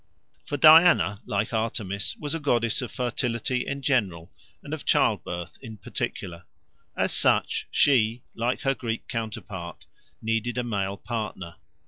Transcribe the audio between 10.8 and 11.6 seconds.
partner.